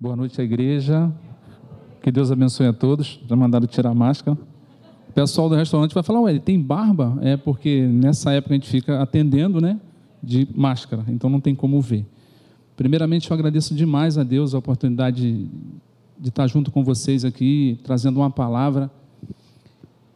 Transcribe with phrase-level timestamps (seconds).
[0.00, 1.12] Boa noite à igreja.
[2.00, 3.18] Que Deus abençoe a todos.
[3.28, 4.38] Já mandaram tirar a máscara.
[5.08, 7.18] O pessoal do restaurante vai falar: Ué, ele tem barba?
[7.20, 9.80] É porque nessa época a gente fica atendendo, né?
[10.22, 12.06] De máscara, então não tem como ver.
[12.76, 15.48] Primeiramente, eu agradeço demais a Deus a oportunidade
[16.16, 18.88] de, estar junto com vocês aqui, trazendo uma palavra.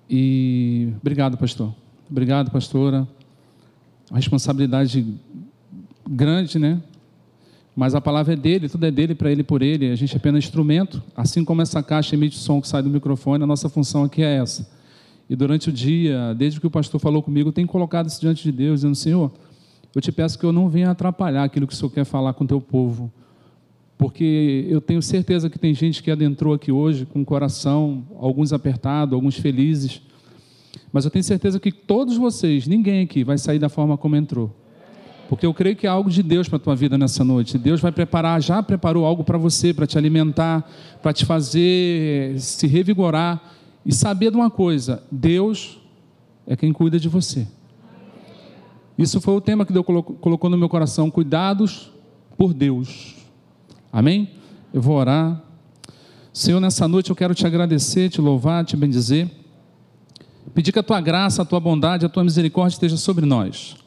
[0.08, 1.74] E obrigado, pastor.
[2.08, 3.08] Obrigado, pastora.
[4.12, 5.04] A responsabilidade
[6.08, 6.80] grande, né?
[7.75, 9.91] Mas a palavra é dele, tudo é dele, para ele, por ele.
[9.91, 11.02] A gente é apenas instrumento.
[11.16, 14.37] Assim como essa caixa emite som que sai do microfone, a nossa função aqui é
[14.37, 14.69] essa.
[15.29, 18.43] E durante o dia, desde que o pastor falou comigo, eu tenho colocado isso diante
[18.43, 19.32] de Deus, dizendo: Senhor,
[19.95, 22.45] eu te peço que eu não venha atrapalhar aquilo que o Senhor quer falar com
[22.45, 23.10] o teu povo.
[23.96, 28.52] Porque eu tenho certeza que tem gente que adentrou aqui hoje com o coração, alguns
[28.52, 30.02] apertado, alguns felizes.
[30.93, 34.62] Mas eu tenho certeza que todos vocês, ninguém aqui, vai sair da forma como entrou.
[35.32, 37.56] Porque eu creio que é algo de Deus para a tua vida nessa noite.
[37.56, 42.66] Deus vai preparar, já preparou algo para você, para te alimentar, para te fazer se
[42.66, 43.42] revigorar
[43.82, 45.80] e saber de uma coisa: Deus
[46.46, 47.48] é quem cuida de você.
[48.98, 49.87] Isso foi o tema que Deus
[50.20, 51.90] colocou no meu coração: cuidados
[52.37, 53.16] por Deus.
[53.90, 54.32] Amém?
[54.70, 55.42] Eu vou orar.
[56.30, 59.30] Senhor, nessa noite eu quero te agradecer, te louvar, te bendizer.
[60.52, 63.82] Pedir que a tua graça, a tua bondade, a tua misericórdia esteja sobre nós.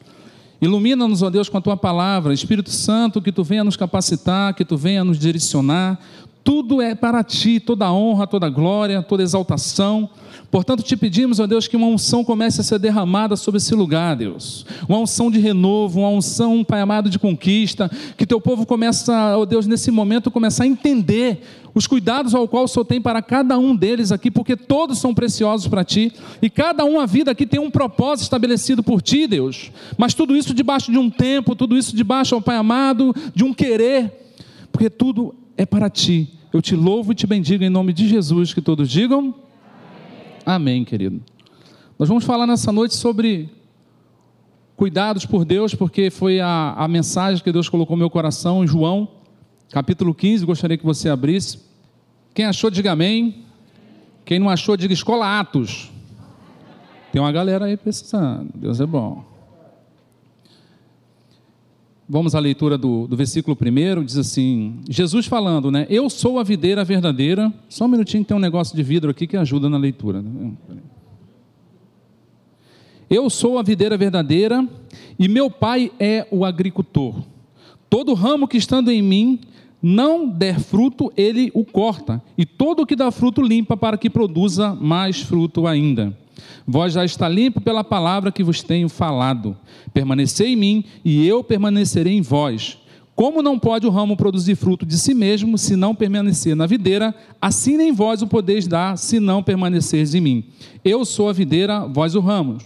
[0.60, 4.64] Ilumina-nos, ó Deus, com a tua palavra, Espírito Santo, que tu venha nos capacitar, que
[4.64, 5.98] tu venha nos direcionar.
[6.42, 10.08] Tudo é para ti, toda honra, toda glória, toda exaltação.
[10.50, 14.16] Portanto, te pedimos, ó Deus, que uma unção comece a ser derramada sobre esse lugar,
[14.16, 14.64] Deus.
[14.88, 17.90] Uma unção de renovo, uma unção, Pai amado, de conquista.
[18.16, 21.42] Que teu povo comece, ó Deus, nesse momento, começar a entender
[21.76, 25.12] os cuidados ao qual o Senhor tem para cada um deles aqui, porque todos são
[25.12, 26.10] preciosos para ti,
[26.40, 29.70] e cada um a vida aqui tem um propósito estabelecido por ti, Deus.
[29.98, 33.52] Mas tudo isso debaixo de um tempo, tudo isso debaixo, ó Pai amado, de um
[33.52, 34.10] querer,
[34.72, 36.30] porque tudo é para ti.
[36.50, 39.34] Eu te louvo e te bendigo em nome de Jesus, que todos digam.
[40.46, 41.20] Amém, querido.
[41.98, 43.50] Nós vamos falar nessa noite sobre
[44.74, 48.66] cuidados por Deus, porque foi a, a mensagem que Deus colocou no meu coração em
[48.66, 49.06] João,
[49.70, 50.46] capítulo 15.
[50.46, 51.66] Gostaria que você abrisse.
[52.36, 53.46] Quem achou, diga amém.
[54.22, 55.90] Quem não achou, diga escola Atos.
[57.10, 58.50] Tem uma galera aí precisando.
[58.54, 59.24] Deus é bom.
[62.06, 65.86] Vamos à leitura do, do versículo primeiro, diz assim: Jesus falando, né?
[65.88, 67.50] Eu sou a videira verdadeira.
[67.70, 70.20] Só um minutinho tem um negócio de vidro aqui que ajuda na leitura.
[70.20, 70.52] Né?
[73.08, 74.68] Eu sou a videira verdadeira
[75.18, 77.14] e meu pai é o agricultor.
[77.88, 79.40] Todo ramo que estando em mim
[79.88, 84.10] não der fruto, ele o corta, e todo o que dá fruto limpa para que
[84.10, 86.12] produza mais fruto ainda.
[86.66, 89.56] Vós já está limpo pela palavra que vos tenho falado.
[89.94, 92.78] Permanecei em mim e eu permanecerei em vós.
[93.14, 97.14] Como não pode o ramo produzir fruto de si mesmo, se não permanecer na videira,
[97.40, 100.44] assim nem vós o podeis dar, se não permaneceres em mim.
[100.84, 102.58] Eu sou a videira, vós o ramo.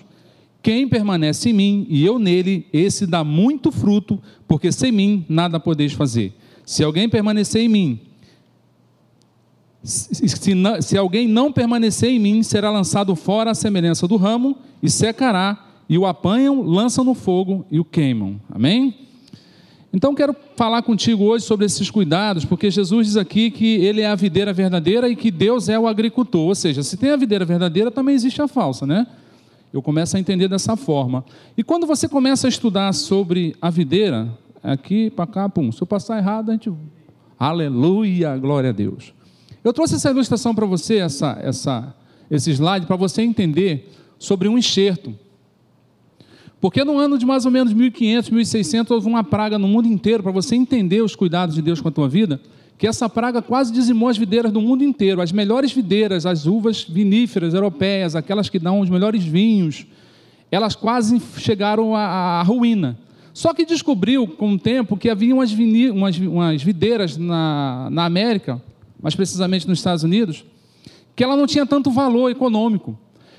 [0.62, 5.60] Quem permanece em mim e eu nele, esse dá muito fruto, porque sem mim nada
[5.60, 6.39] podeis fazer.
[6.70, 8.00] Se alguém permanecer em mim
[9.82, 10.28] se,
[10.82, 15.66] se, alguém não permanecer em mim, será lançado fora à semelhança do ramo e secará,
[15.88, 18.40] e o apanham, lançam no fogo e o queimam.
[18.48, 18.94] Amém?
[19.92, 24.06] Então quero falar contigo hoje sobre esses cuidados, porque Jesus diz aqui que ele é
[24.06, 26.46] a videira verdadeira e que Deus é o agricultor.
[26.46, 29.08] Ou seja, se tem a videira verdadeira, também existe a falsa, né?
[29.72, 31.24] Eu começo a entender dessa forma.
[31.56, 34.28] E quando você começa a estudar sobre a videira,
[34.62, 36.72] aqui para cá, pum, se eu passar errado, a gente.
[37.38, 39.14] Aleluia, glória a Deus.
[39.62, 41.94] Eu trouxe essa ilustração para você, essa, essa,
[42.30, 45.14] esse slide, para você entender sobre um enxerto.
[46.60, 50.22] Porque no ano de mais ou menos 1500, 1600, houve uma praga no mundo inteiro,
[50.22, 52.40] para você entender os cuidados de Deus com a tua vida,
[52.76, 55.20] que essa praga quase dizimou as videiras do mundo inteiro.
[55.20, 59.86] As melhores videiras, as uvas viníferas europeias, aquelas que dão os melhores vinhos,
[60.50, 62.98] elas quase chegaram à, à ruína.
[63.32, 68.04] Só que descobriu com o tempo que havia umas, vini, umas, umas videiras na, na
[68.04, 68.60] América
[69.02, 70.44] mais precisamente nos Estados Unidos,
[71.16, 72.98] que ela não tinha tanto valor econômico.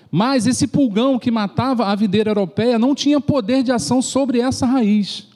[0.10, 4.66] Mas esse pulgão que matava a videira europeia não tinha poder de ação sobre essa
[4.66, 5.28] raiz.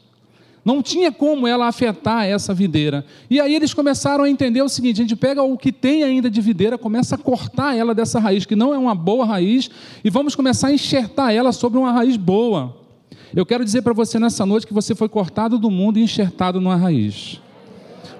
[0.65, 3.05] Não tinha como ela afetar essa videira.
[3.29, 6.29] E aí eles começaram a entender o seguinte: a gente pega o que tem ainda
[6.29, 9.69] de videira, começa a cortar ela dessa raiz, que não é uma boa raiz,
[10.03, 12.84] e vamos começar a enxertar ela sobre uma raiz boa.
[13.35, 16.61] Eu quero dizer para você nessa noite que você foi cortado do mundo e enxertado
[16.61, 17.41] numa raiz.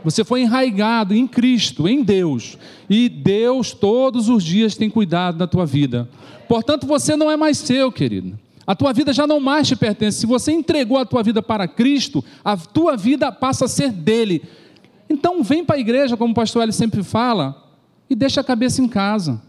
[0.04, 2.58] Você foi enraigado em Cristo, em Deus.
[2.90, 6.08] E Deus todos os dias tem cuidado da tua vida.
[6.48, 8.38] Portanto, você não é mais seu, querido.
[8.68, 10.20] A tua vida já não mais te pertence.
[10.20, 14.44] Se você entregou a tua vida para Cristo, a tua vida passa a ser dele.
[15.10, 17.64] Então vem para a igreja, como o pastor Eli sempre fala,
[18.10, 19.42] e deixa a cabeça em casa.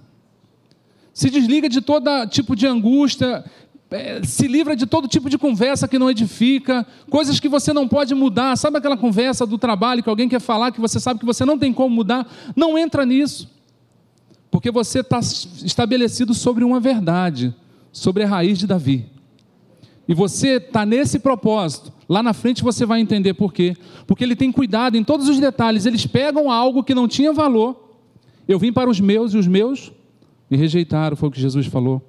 [1.13, 3.45] Se desliga de todo tipo de angústia,
[3.91, 7.87] é, se livra de todo tipo de conversa que não edifica, coisas que você não
[7.87, 8.57] pode mudar.
[8.57, 11.59] Sabe aquela conversa do trabalho que alguém quer falar que você sabe que você não
[11.59, 12.27] tem como mudar?
[12.55, 13.49] Não entra nisso,
[14.51, 17.55] porque você está estabelecido sobre uma verdade,
[17.93, 19.07] sobre a raiz de Davi.
[20.09, 21.93] E você está nesse propósito.
[22.09, 23.77] Lá na frente você vai entender por quê.
[24.07, 25.85] Porque ele tem cuidado em todos os detalhes.
[25.85, 27.99] Eles pegam algo que não tinha valor.
[28.47, 29.93] Eu vim para os meus e os meus
[30.49, 32.06] me rejeitaram, foi o que Jesus falou.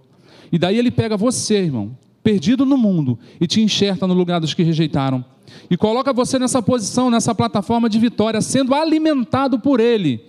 [0.52, 4.54] E daí ele pega você, irmão, perdido no mundo, e te enxerta no lugar dos
[4.54, 5.24] que rejeitaram.
[5.70, 10.22] E coloca você nessa posição, nessa plataforma de vitória, sendo alimentado por ele.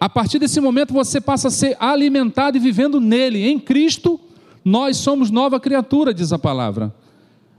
[0.00, 4.18] A partir desse momento você passa a ser alimentado e vivendo nele, em Cristo,
[4.64, 6.94] nós somos nova criatura, diz a palavra.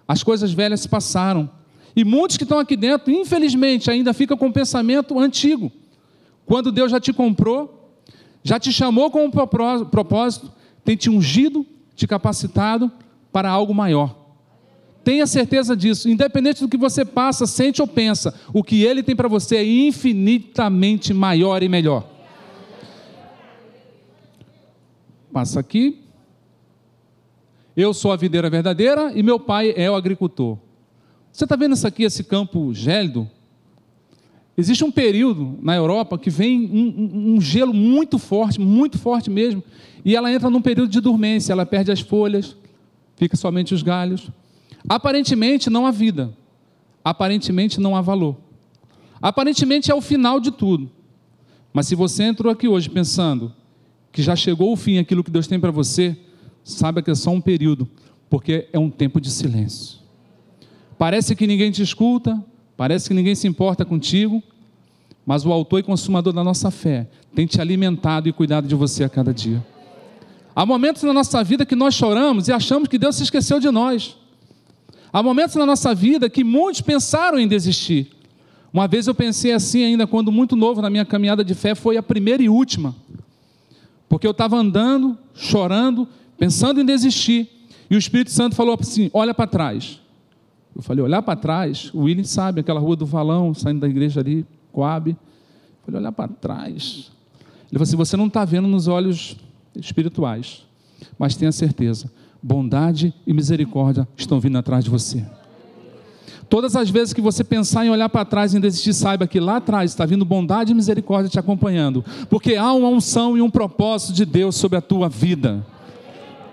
[0.08, 1.50] As coisas velhas se passaram.
[1.96, 5.72] E muitos que estão aqui dentro, infelizmente, ainda ficam com o pensamento antigo.
[6.46, 7.96] Quando Deus já te comprou,
[8.44, 10.52] já te chamou com um propósito,
[10.84, 11.66] tem te ungido,
[11.96, 12.92] te capacitado
[13.32, 14.16] para algo maior.
[15.04, 19.16] Tenha certeza disso, independente do que você passa, sente ou pensa, o que Ele tem
[19.16, 22.08] para você é infinitamente maior e melhor.
[25.34, 26.00] Passa aqui.
[27.76, 30.58] Eu sou a videira verdadeira e meu pai é o agricultor.
[31.32, 33.28] Você está vendo isso aqui, esse campo gélido?
[34.58, 39.64] Existe um período na Europa que vem um, um, gelo muito forte, muito forte mesmo,
[40.04, 42.56] e ela entra num período de dormência, ela perde as folhas,
[43.16, 44.30] fica somente os galhos.
[44.88, 46.36] Aparentemente não há vida,
[47.04, 48.36] aparentemente não há valor.
[49.22, 50.92] Aparentemente é o final de tudo.
[51.72, 53.54] Mas se você entrou aqui hoje pensando
[54.12, 56.18] que já chegou o fim aquilo que Deus tem para você,
[56.64, 57.88] saiba que é só um período,
[58.30, 60.00] porque é um tempo de silêncio.
[60.98, 62.44] Parece que ninguém te escuta,
[62.82, 64.42] Parece que ninguém se importa contigo,
[65.24, 69.04] mas o autor e consumador da nossa fé tem te alimentado e cuidado de você
[69.04, 69.64] a cada dia.
[70.56, 73.70] Há momentos na nossa vida que nós choramos e achamos que Deus se esqueceu de
[73.70, 74.18] nós.
[75.14, 78.14] Há momentos na nossa vida que muitos pensaram em desistir.
[78.74, 81.98] Uma vez eu pensei assim, ainda quando muito novo na minha caminhada de fé, foi
[81.98, 82.96] a primeira e última.
[84.10, 87.48] Porque eu estava andando, chorando, pensando em desistir.
[87.92, 90.02] E o Espírito Santo falou assim: olha para trás.
[90.76, 94.22] Eu falei, olhar para trás, o William sabe, aquela rua do Valão, saindo da igreja
[94.22, 95.12] ali, Coab.
[95.12, 95.18] Eu
[95.86, 97.12] falei, olhar para trás.
[97.72, 99.38] Ele falou assim: você não está vendo nos olhos
[99.76, 100.66] espirituais,
[101.18, 102.12] mas tenha certeza,
[102.44, 105.26] bondade e misericórdia estão vindo atrás de você.
[106.50, 109.56] Todas as vezes que você pensar em olhar para trás e desistir, saiba que lá
[109.56, 114.12] atrás está vindo bondade e misericórdia te acompanhando, porque há uma unção e um propósito
[114.12, 115.66] de Deus sobre a tua vida.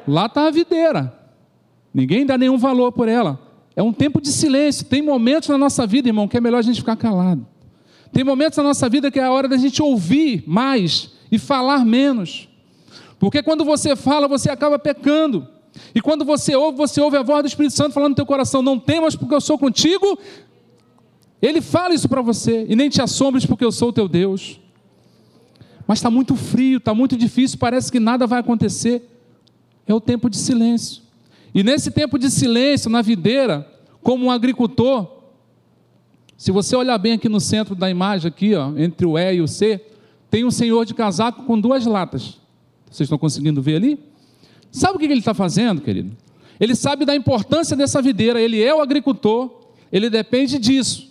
[0.06, 1.12] Lá está a videira,
[1.92, 3.40] ninguém dá nenhum valor por ela,
[3.78, 4.84] é um tempo de silêncio.
[4.84, 7.46] Tem momentos na nossa vida, irmão, que é melhor a gente ficar calado.
[8.12, 11.84] Tem momentos na nossa vida que é a hora da gente ouvir mais e falar
[11.84, 12.48] menos.
[13.20, 15.46] Porque quando você fala, você acaba pecando.
[15.94, 18.62] E quando você ouve, você ouve a voz do Espírito Santo falando no teu coração:
[18.62, 20.18] Não temas porque eu sou contigo.
[21.40, 22.66] Ele fala isso para você.
[22.68, 24.60] E nem te assombres porque eu sou o teu Deus.
[25.86, 29.08] Mas está muito frio, está muito difícil, parece que nada vai acontecer.
[29.86, 31.06] É o tempo de silêncio.
[31.54, 33.66] E nesse tempo de silêncio, na videira,
[34.02, 35.18] como um agricultor,
[36.36, 39.40] se você olhar bem aqui no centro da imagem, aqui, ó, entre o E e
[39.40, 39.84] o C,
[40.30, 42.38] tem um senhor de casaco com duas latas.
[42.90, 43.98] Vocês estão conseguindo ver ali?
[44.70, 46.16] Sabe o que ele está fazendo, querido?
[46.60, 49.50] Ele sabe da importância dessa videira, ele é o agricultor,
[49.90, 51.08] ele depende disso.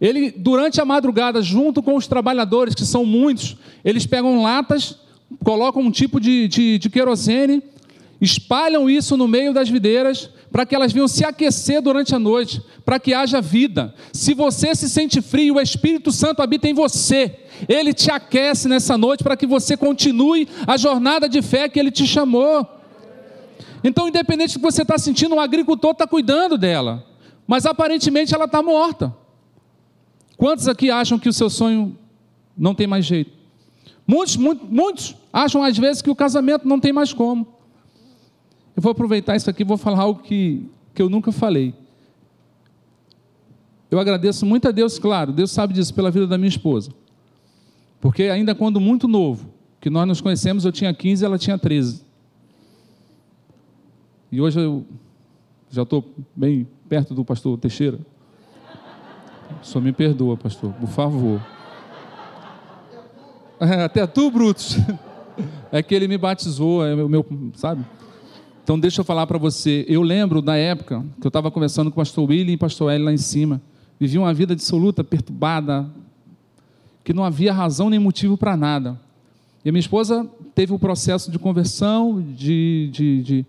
[0.00, 4.98] Ele, durante a madrugada, junto com os trabalhadores, que são muitos, eles pegam latas,
[5.42, 7.62] colocam um tipo de, de, de querosene
[8.24, 12.62] espalham isso no meio das videiras para que elas venham se aquecer durante a noite,
[12.84, 13.94] para que haja vida.
[14.12, 17.40] Se você se sente frio, o Espírito Santo habita em você.
[17.68, 21.90] Ele te aquece nessa noite para que você continue a jornada de fé que ele
[21.90, 22.66] te chamou.
[23.82, 27.04] Então, independente do que você está sentindo, um agricultor está cuidando dela,
[27.46, 29.14] mas aparentemente ela está morta.
[30.36, 31.96] Quantos aqui acham que o seu sonho
[32.56, 33.32] não tem mais jeito?
[34.06, 37.53] Muitos, muitos, muitos acham às vezes que o casamento não tem mais como.
[38.76, 41.74] Eu vou aproveitar isso aqui e vou falar algo que, que eu nunca falei.
[43.90, 46.92] Eu agradeço muito a Deus, claro, Deus sabe disso, pela vida da minha esposa.
[48.00, 49.48] Porque ainda quando muito novo,
[49.80, 52.02] que nós nos conhecemos, eu tinha 15 e ela tinha 13.
[54.32, 54.84] E hoje eu
[55.70, 56.04] já estou
[56.34, 58.00] bem perto do pastor Teixeira.
[59.62, 61.40] Só me perdoa, pastor, por favor.
[63.84, 64.76] Até tu, Brutus.
[65.72, 67.26] É que ele me batizou, é o meu,
[67.56, 67.84] sabe?
[68.64, 69.84] Então, deixa eu falar para você.
[69.86, 72.90] Eu lembro da época que eu estava conversando com o pastor William e o pastor
[72.90, 73.60] Eli lá em cima.
[74.00, 75.86] Vivi uma vida dissoluta, perturbada,
[77.04, 78.98] que não havia razão nem motivo para nada.
[79.62, 83.46] E a minha esposa teve um processo de conversão, de, de, de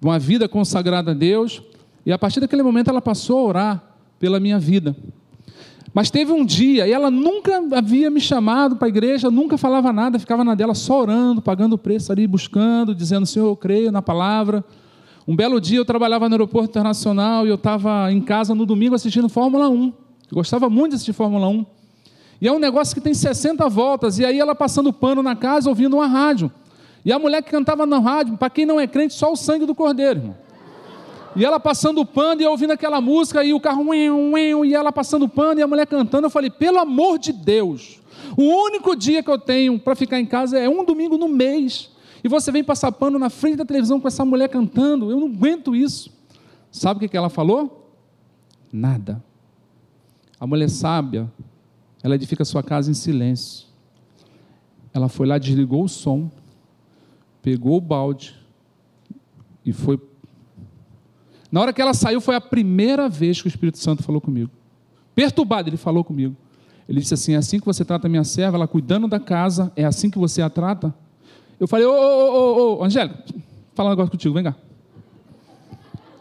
[0.00, 1.62] uma vida consagrada a Deus,
[2.06, 3.84] e a partir daquele momento ela passou a orar
[4.18, 4.96] pela minha vida.
[5.92, 9.92] Mas teve um dia, e ela nunca havia me chamado para a igreja, nunca falava
[9.92, 13.92] nada, ficava na dela só orando, pagando o preço ali, buscando, dizendo: Senhor, eu creio
[13.92, 14.64] na palavra.
[15.26, 18.94] Um belo dia eu trabalhava no aeroporto internacional e eu estava em casa no domingo
[18.94, 19.84] assistindo Fórmula 1.
[19.84, 19.92] Eu
[20.32, 21.66] gostava muito de assistir Fórmula 1.
[22.40, 25.68] E é um negócio que tem 60 voltas, e aí ela passando pano na casa,
[25.68, 26.52] ouvindo uma rádio.
[27.04, 29.64] E a mulher que cantava na rádio, para quem não é crente, só o sangue
[29.64, 30.43] do cordeiro, irmão.
[31.36, 35.60] E ela passando pano e ouvindo aquela música, e o carro, e ela passando pano
[35.60, 36.26] e a mulher cantando.
[36.26, 38.00] Eu falei, pelo amor de Deus,
[38.36, 41.90] o único dia que eu tenho para ficar em casa é um domingo no mês.
[42.22, 45.10] E você vem passar pano na frente da televisão com essa mulher cantando.
[45.10, 46.10] Eu não aguento isso.
[46.70, 47.90] Sabe o que ela falou?
[48.72, 49.22] Nada.
[50.40, 51.30] A mulher sábia,
[52.02, 53.66] ela edifica sua casa em silêncio.
[54.92, 56.30] Ela foi lá, desligou o som,
[57.42, 58.36] pegou o balde
[59.64, 60.00] e foi
[61.54, 64.50] na hora que ela saiu, foi a primeira vez que o Espírito Santo falou comigo.
[65.14, 66.34] Perturbado, ele falou comigo.
[66.88, 69.70] Ele disse assim: é assim que você trata a minha serva, ela cuidando da casa,
[69.76, 70.92] é assim que você a trata?
[71.60, 73.22] Eu falei: Ô, ô, ô, ô, Angélica,
[73.72, 74.56] fala um negócio contigo, vem cá.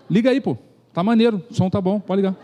[0.07, 0.55] Liga aí, pô,
[0.93, 2.35] tá maneiro, o som tá bom, pode ligar.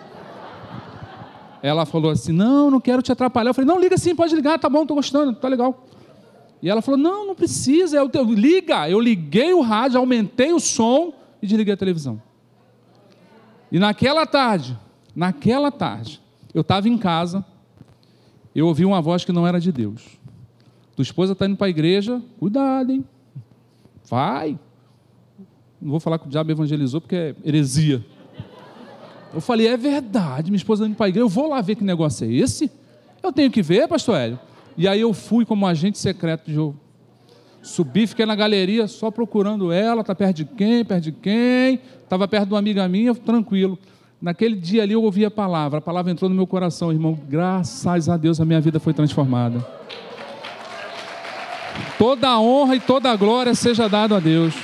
[1.61, 3.51] Ela falou assim: Não, não quero te atrapalhar.
[3.51, 5.85] Eu falei: Não, liga sim, pode ligar, tá bom, tô gostando, tá legal.
[6.59, 8.89] E ela falou: Não, não precisa, eu, eu, liga.
[8.89, 12.19] Eu liguei o rádio, aumentei o som e desliguei a televisão.
[13.71, 14.77] E naquela tarde,
[15.15, 16.21] naquela tarde,
[16.53, 17.45] eu estava em casa,
[18.55, 20.19] eu ouvi uma voz que não era de Deus.
[20.95, 23.05] Tua esposa está indo para a igreja, cuidado, hein?
[24.09, 24.59] Vai.
[25.81, 28.05] Não vou falar que o diabo evangelizou porque é heresia.
[29.33, 31.75] Eu falei, é verdade, minha esposa está indo para a igreja, eu vou lá ver
[31.75, 32.71] que negócio é esse.
[33.21, 34.39] Eu tenho que ver, pastor Hélio.
[34.75, 36.57] E aí eu fui como agente secreto de.
[37.61, 41.79] Subi, fiquei na galeria só procurando ela, tá perto de quem, perto de quem.
[42.03, 43.77] Estava perto de uma amiga minha, tranquilo.
[44.21, 47.17] Naquele dia ali eu ouvi a palavra, a palavra entrou no meu coração, irmão.
[47.27, 49.65] Graças a Deus a minha vida foi transformada.
[51.97, 54.55] Toda a honra e toda a glória seja dado a Deus.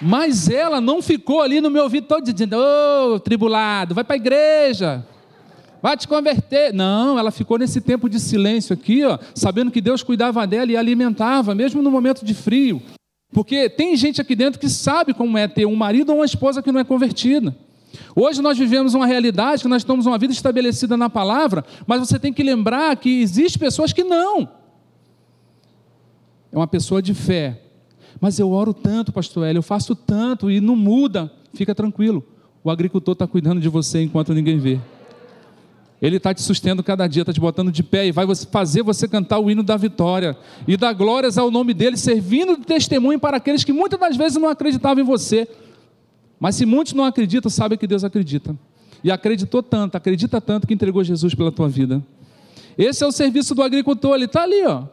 [0.00, 4.16] Mas ela não ficou ali no meu ouvido todo dizendo: Ô, oh, tribulado, vai para
[4.16, 5.04] a igreja
[5.82, 6.72] vai te converter.
[6.72, 10.76] Não, ela ficou nesse tempo de silêncio aqui, ó, sabendo que Deus cuidava dela e
[10.76, 12.82] alimentava, mesmo no momento de frio.
[13.32, 16.62] Porque tem gente aqui dentro que sabe como é ter um marido ou uma esposa
[16.62, 17.56] que não é convertida.
[18.14, 22.18] Hoje nós vivemos uma realidade que nós temos uma vida estabelecida na palavra, mas você
[22.18, 24.48] tem que lembrar que existe pessoas que não.
[26.52, 27.62] É uma pessoa de fé.
[28.20, 31.32] Mas eu oro tanto, pastor Hélio, eu faço tanto e não muda.
[31.54, 32.24] Fica tranquilo.
[32.62, 34.78] O agricultor está cuidando de você enquanto ninguém vê.
[36.00, 39.06] Ele está te sustentando cada dia, está te botando de pé e vai fazer você
[39.06, 43.36] cantar o hino da vitória e dar glórias ao nome dele, servindo de testemunho para
[43.36, 45.46] aqueles que muitas das vezes não acreditavam em você.
[46.38, 48.56] Mas se muitos não acreditam, sabe que Deus acredita.
[49.04, 52.02] E acreditou tanto, acredita tanto que entregou Jesus pela tua vida.
[52.78, 54.84] Esse é o serviço do agricultor, ele está ali, ó,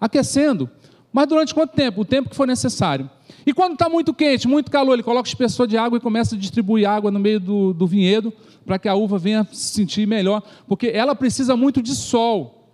[0.00, 0.70] aquecendo.
[1.12, 2.02] Mas durante quanto tempo?
[2.02, 3.10] O tempo que for necessário.
[3.44, 6.38] E quando está muito quente, muito calor, ele coloca espessor de água e começa a
[6.38, 8.32] distribuir água no meio do, do vinhedo
[8.64, 12.68] para que a uva venha se sentir melhor, porque ela precisa muito de sol.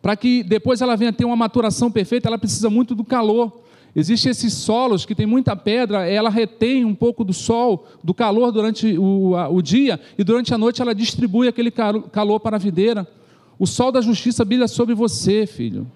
[0.00, 3.60] Para que depois ela venha ter uma maturação perfeita, ela precisa muito do calor.
[3.94, 8.52] Existem esses solos que tem muita pedra, ela retém um pouco do sol, do calor
[8.52, 12.58] durante o, a, o dia, e durante a noite ela distribui aquele calor para a
[12.58, 13.06] videira.
[13.58, 15.86] O sol da justiça brilha sobre você, filho.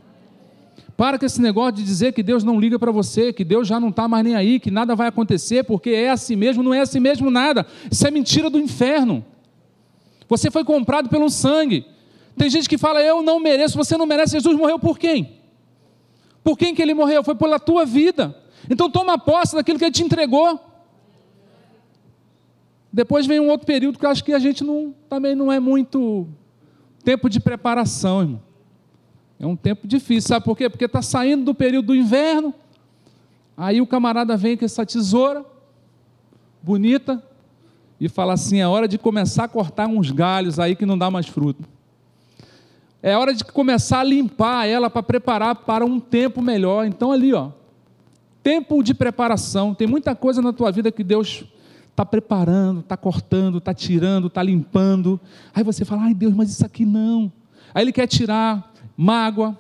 [0.96, 3.80] Para com esse negócio de dizer que Deus não liga para você, que Deus já
[3.80, 6.80] não está mais nem aí, que nada vai acontecer, porque é assim mesmo, não é
[6.80, 7.66] assim mesmo nada.
[7.90, 9.24] Isso é mentira do inferno.
[10.28, 11.84] Você foi comprado pelo sangue.
[12.36, 14.32] Tem gente que fala, eu não mereço, você não merece.
[14.34, 15.40] Jesus morreu por quem?
[16.44, 17.24] Por quem que ele morreu?
[17.24, 18.36] Foi pela tua vida.
[18.70, 20.60] Então toma posse daquilo que ele te entregou.
[22.92, 25.58] Depois vem um outro período que eu acho que a gente não, também não é
[25.58, 26.28] muito
[27.02, 28.53] tempo de preparação, irmão.
[29.44, 30.70] É um tempo difícil, sabe por quê?
[30.70, 32.54] Porque está saindo do período do inverno,
[33.54, 35.44] aí o camarada vem com essa tesoura,
[36.62, 37.22] bonita,
[38.00, 41.10] e fala assim: é hora de começar a cortar uns galhos aí que não dá
[41.10, 41.62] mais fruto.
[43.02, 46.86] É hora de começar a limpar ela para preparar para um tempo melhor.
[46.86, 47.50] Então, ali, ó,
[48.42, 49.74] tempo de preparação.
[49.74, 51.44] Tem muita coisa na tua vida que Deus
[51.90, 55.20] está preparando, está cortando, está tirando, está limpando.
[55.54, 57.30] Aí você fala: ai Deus, mas isso aqui não.
[57.74, 59.58] Aí Ele quer tirar mágoa,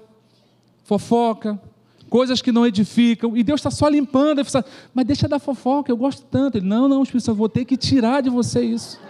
[0.84, 1.60] fofoca,
[2.08, 4.38] coisas que não edificam, e Deus está só limpando.
[4.38, 4.64] Ele fala,
[4.94, 6.58] mas deixa da fofoca, eu gosto tanto.
[6.58, 9.00] Ele, não, não, Espírito Santo, vou ter que tirar de você isso.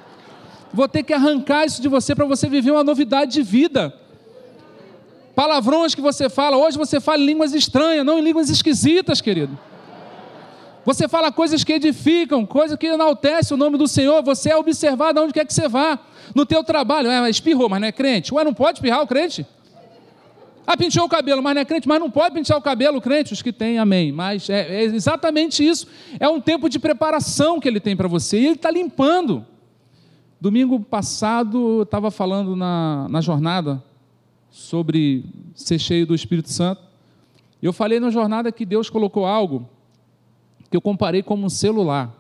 [0.72, 3.94] Vou ter que arrancar isso de você para você viver uma novidade de vida.
[5.34, 9.58] Palavrões que você fala, hoje você fala em línguas estranhas, não em línguas esquisitas, querido.
[10.84, 14.22] Você fala coisas que edificam, coisas que enaltecem o nome do Senhor.
[14.22, 15.98] Você é observado onde quer que você vá.
[16.34, 18.34] No teu trabalho, é, espirrou, mas não é crente.
[18.34, 19.46] Ué, não pode espirrar o crente?
[20.66, 23.32] Ah, penteou o cabelo, mas não é crente, mas não pode pentear o cabelo, crente,
[23.32, 24.10] os que têm, amém.
[24.12, 25.86] Mas é, é exatamente isso.
[26.18, 28.38] É um tempo de preparação que ele tem para você.
[28.38, 29.44] E ele está limpando.
[30.40, 33.82] Domingo passado, eu estava falando na, na jornada
[34.50, 36.82] sobre ser cheio do Espírito Santo.
[37.62, 39.68] Eu falei na jornada que Deus colocou algo
[40.70, 42.12] que eu comparei como um celular.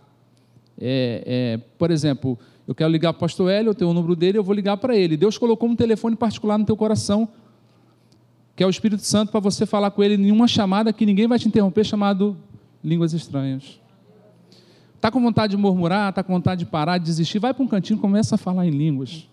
[0.80, 4.16] É, é, por exemplo, eu quero ligar para o pastor Hélio, eu tenho o número
[4.16, 5.16] dele, eu vou ligar para ele.
[5.16, 7.28] Deus colocou um telefone particular no teu coração,
[8.56, 11.26] que é o Espírito Santo, para você falar com ele em uma chamada que ninguém
[11.26, 12.36] vai te interromper, chamado
[12.82, 13.80] línguas estranhas.
[14.96, 17.68] Está com vontade de murmurar, está com vontade de parar, de desistir, vai para um
[17.68, 19.26] cantinho começa a falar em línguas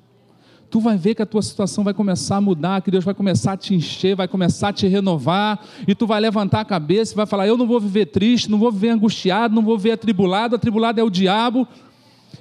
[0.72, 3.52] tu vai ver que a tua situação vai começar a mudar, que Deus vai começar
[3.52, 7.16] a te encher, vai começar a te renovar, e tu vai levantar a cabeça e
[7.18, 10.56] vai falar: Eu não vou viver triste, não vou viver angustiado, não vou viver atribulado,
[10.56, 11.68] atribulado é o diabo.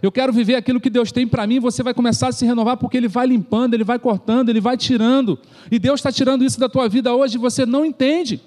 [0.02, 1.60] Eu quero viver aquilo que Deus tem para mim.
[1.60, 4.76] Você vai começar a se renovar porque Ele vai limpando, Ele vai cortando, Ele vai
[4.76, 5.38] tirando.
[5.70, 8.40] E Deus está tirando isso da tua vida hoje e você não entende.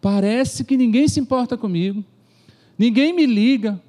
[0.00, 2.04] Parece que ninguém se importa comigo,
[2.78, 3.80] ninguém me liga,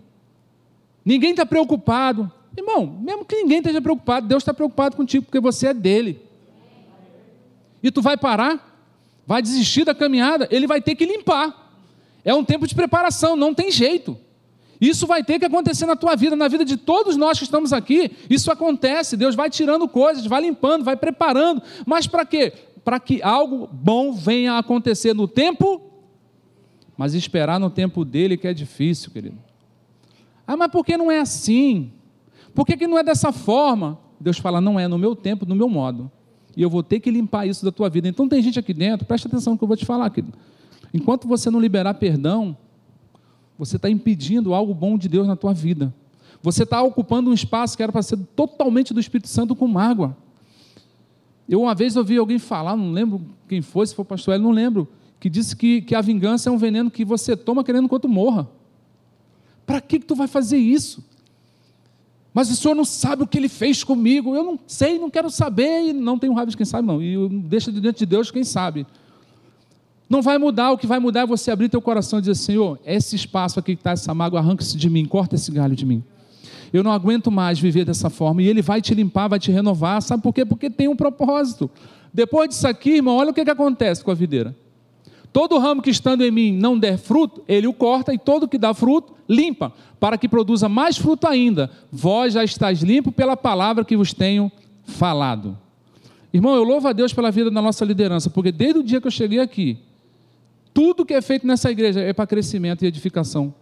[1.05, 2.31] ninguém está preocupado.
[2.57, 6.19] Irmão, mesmo que ninguém esteja preocupado, Deus está preocupado contigo porque você é dele.
[7.83, 8.83] E tu vai parar,
[9.27, 11.67] vai desistir da caminhada, ele vai ter que limpar.
[12.25, 14.17] É um tempo de preparação, não tem jeito.
[14.79, 17.73] Isso vai ter que acontecer na tua vida, na vida de todos nós que estamos
[17.73, 18.11] aqui.
[18.29, 19.17] Isso acontece.
[19.17, 21.61] Deus vai tirando coisas, vai limpando, vai preparando.
[21.85, 22.53] Mas para quê?
[22.83, 25.81] Para que algo bom venha a acontecer no tempo,
[26.97, 29.37] mas esperar no tempo dele que é difícil, querido.
[30.47, 31.91] Ah, mas por que não é assim?
[32.55, 33.99] Por que, que não é dessa forma?
[34.19, 36.11] Deus fala, não é no meu tempo, no meu modo.
[36.57, 38.07] E eu vou ter que limpar isso da tua vida.
[38.07, 40.33] Então tem gente aqui dentro, presta atenção no que eu vou te falar, querido.
[40.93, 42.57] Enquanto você não liberar perdão,
[43.59, 45.93] você está impedindo algo bom de Deus na tua vida.
[46.41, 50.15] Você está ocupando um espaço que era para ser totalmente do Espírito Santo com mágoa.
[51.47, 54.45] Eu uma vez ouvi alguém falar, não lembro quem foi, se foi o pastor Hélio,
[54.45, 54.87] não lembro,
[55.19, 58.07] que disse que, que a vingança é um veneno que você toma querendo que tu
[58.07, 58.47] morra.
[59.65, 61.03] Para que, que tu vai fazer isso?
[62.33, 64.35] Mas o senhor não sabe o que ele fez comigo.
[64.37, 65.89] Eu não sei, não quero saber.
[65.89, 67.01] E não tenho raiva de quem sabe, não.
[67.01, 68.87] E deixa de diante de Deus quem sabe.
[70.09, 72.79] Não vai mudar, o que vai mudar é você abrir teu coração e dizer: Senhor,
[72.83, 76.03] esse espaço aqui que está, essa mágoa, arranca-se de mim, corta esse galho de mim.
[76.73, 78.41] Eu não aguento mais viver dessa forma.
[78.41, 80.01] E Ele vai te limpar, vai te renovar.
[80.01, 80.45] Sabe por quê?
[80.45, 81.69] Porque tem um propósito.
[82.13, 84.55] Depois disso aqui, irmão, olha o que, que acontece com a videira.
[85.31, 88.57] Todo ramo que estando em mim não der fruto, ele o corta, e todo que
[88.57, 91.69] dá fruto, limpa, para que produza mais fruto ainda.
[91.91, 94.51] Vós já estáis limpo pela palavra que vos tenho
[94.83, 95.55] falado.
[96.33, 99.05] Irmão, eu louvo a Deus pela vida da nossa liderança, porque desde o dia que
[99.05, 99.77] eu cheguei aqui,
[100.79, 103.53] tudo que é feito nessa igreja é para crescimento e edificação.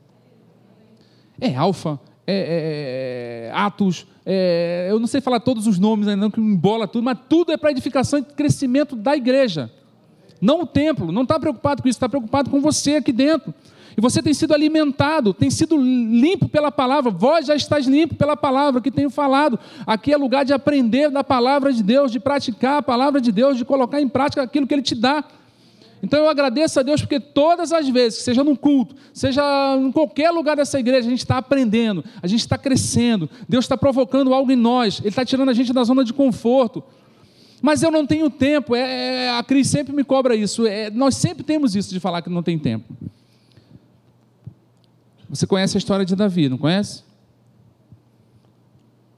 [1.42, 6.22] É alfa, é, é, é atos, é, eu não sei falar todos os nomes ainda,
[6.22, 9.72] não que embola tudo, mas tudo é para edificação e crescimento da igreja.
[10.40, 13.52] Não o templo, não está preocupado com isso, está preocupado com você aqui dentro.
[13.98, 17.10] E você tem sido alimentado, tem sido limpo pela palavra.
[17.10, 19.58] Vós já estáis limpo pela palavra que tenho falado.
[19.88, 23.58] Aqui é lugar de aprender da palavra de Deus, de praticar a palavra de Deus,
[23.58, 25.26] de colocar em prática aquilo que Ele te dá.
[26.02, 29.42] Então eu agradeço a Deus porque todas as vezes, seja no culto, seja
[29.80, 33.76] em qualquer lugar dessa igreja, a gente está aprendendo, a gente está crescendo, Deus está
[33.76, 36.84] provocando algo em nós, Ele está tirando a gente da zona de conforto.
[37.62, 41.16] Mas eu não tenho tempo, é, é, a Cris sempre me cobra isso, é, nós
[41.16, 42.94] sempre temos isso de falar que não tem tempo.
[45.28, 47.04] Você conhece a história de Davi, não conhece?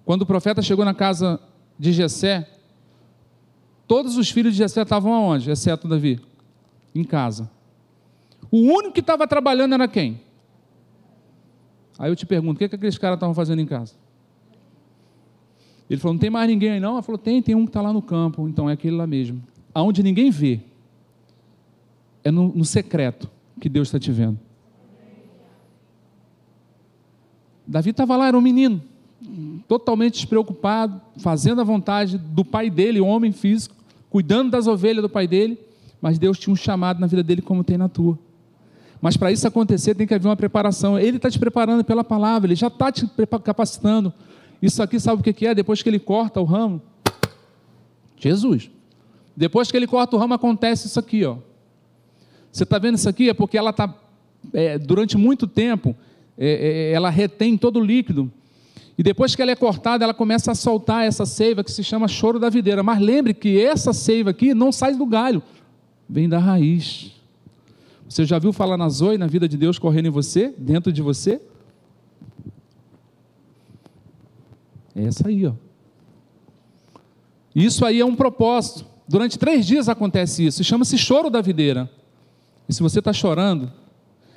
[0.06, 1.40] Quando o profeta chegou na casa
[1.78, 2.50] de Jessé,
[3.86, 6.29] todos os filhos de Jessé estavam aonde, exceto Davi?
[6.94, 7.50] Em casa.
[8.52, 10.22] O único que estava trabalhando era quem?
[11.98, 13.94] Aí eu te pergunto, o que, é que aqueles caras estavam fazendo em casa?
[15.90, 16.94] Ele falou: Não tem mais ninguém aí não?
[16.94, 19.42] Ela falou: Tem, tem um que está lá no campo, então é aquele lá mesmo.
[19.74, 20.62] Aonde ninguém vê,
[22.24, 24.40] é no, no secreto que Deus está te vendo.
[27.66, 28.82] Davi estava lá, era um menino,
[29.68, 33.76] totalmente despreocupado, fazendo a vontade do pai dele, homem físico,
[34.10, 35.60] cuidando das ovelhas do pai dele,
[36.02, 38.18] mas Deus tinha um chamado na vida dele como tem na tua.
[39.02, 41.00] Mas para isso acontecer tem que haver uma preparação.
[41.00, 43.10] Ele está te preparando pela palavra, ele já está te
[43.44, 44.14] capacitando
[44.62, 45.56] isso aqui sabe o que é?
[45.56, 46.82] Depois que ele corta o ramo,
[48.18, 48.70] Jesus.
[49.36, 51.38] Depois que ele corta o ramo, acontece isso aqui, ó.
[52.52, 53.30] Você está vendo isso aqui?
[53.30, 53.94] É porque ela está,
[54.54, 55.96] é, durante muito tempo,
[56.38, 58.30] é, é, ela retém todo o líquido.
[58.98, 62.06] E depois que ela é cortada, ela começa a soltar essa seiva que se chama
[62.10, 62.84] choro da videira.
[62.84, 65.42] Mas lembre que essa seiva aqui não sai do galho,
[66.10, 67.12] vem da raiz.
[68.08, 71.02] Você já viu falar na zoe, na vida de Deus correndo em você, dentro de
[71.02, 71.40] você?
[74.96, 75.54] É essa aí, ó.
[77.54, 78.86] Isso aí é um propósito.
[79.08, 80.64] Durante três dias acontece isso.
[80.64, 81.90] Chama-se choro da videira.
[82.68, 83.72] E se você está chorando,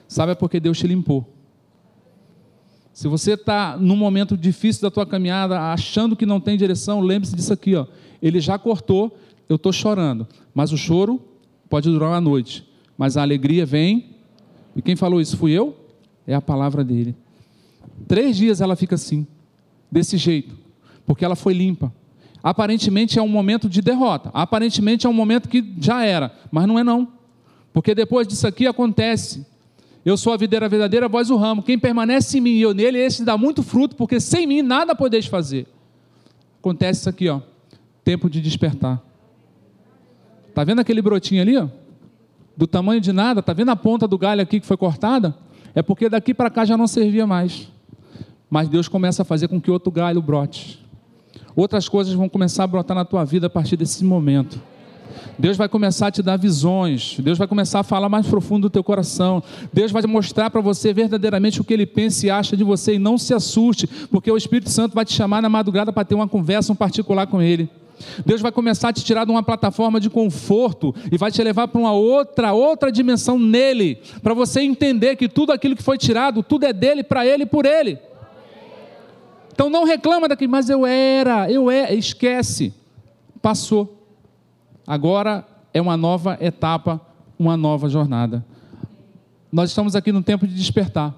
[0.06, 1.26] sabe é porque Deus te limpou.
[2.92, 7.34] Se você está num momento difícil da tua caminhada, achando que não tem direção, lembre-se
[7.34, 7.86] disso aqui, ó.
[8.20, 9.16] Ele já cortou,
[9.48, 11.22] eu estou chorando, mas o choro
[11.72, 14.10] pode durar uma noite, mas a alegria vem.
[14.76, 15.74] E quem falou isso fui eu?
[16.26, 17.16] É a palavra dele.
[18.06, 19.26] Três dias ela fica assim,
[19.90, 20.54] desse jeito,
[21.06, 21.90] porque ela foi limpa.
[22.42, 26.78] Aparentemente é um momento de derrota, aparentemente é um momento que já era, mas não
[26.78, 27.08] é não,
[27.72, 29.46] porque depois disso aqui acontece
[30.04, 31.62] eu sou a videira verdadeira, vós o ramo.
[31.62, 34.94] Quem permanece em mim e eu nele, esse dá muito fruto, porque sem mim nada
[34.94, 35.66] podeis fazer.
[36.58, 37.40] Acontece isso aqui, ó.
[38.04, 39.00] Tempo de despertar.
[40.54, 41.68] Tá vendo aquele brotinho ali, ó?
[42.56, 45.34] Do tamanho de nada, tá vendo a ponta do galho aqui que foi cortada?
[45.74, 47.68] É porque daqui para cá já não servia mais.
[48.50, 50.78] Mas Deus começa a fazer com que outro galho brote.
[51.56, 54.60] Outras coisas vão começar a brotar na tua vida a partir desse momento.
[55.38, 58.70] Deus vai começar a te dar visões, Deus vai começar a falar mais profundo do
[58.70, 62.64] teu coração, Deus vai mostrar para você verdadeiramente o que Ele pensa e acha de
[62.64, 66.04] você, e não se assuste, porque o Espírito Santo vai te chamar na madrugada para
[66.04, 67.68] ter uma conversa um particular com Ele.
[68.24, 71.68] Deus vai começar a te tirar de uma plataforma de conforto e vai te levar
[71.68, 76.42] para uma outra, outra dimensão nele, para você entender que tudo aquilo que foi tirado,
[76.42, 77.98] tudo é dele, para ele e por ele.
[79.52, 82.74] Então não reclama daqui, mas eu era, eu é, esquece.
[83.40, 84.06] Passou.
[84.86, 87.00] Agora é uma nova etapa,
[87.38, 88.44] uma nova jornada.
[89.50, 91.14] Nós estamos aqui no tempo de despertar.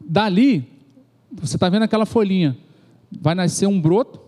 [0.00, 0.68] Dali,
[1.32, 2.56] você está vendo aquela folhinha,
[3.20, 4.20] vai nascer um broto,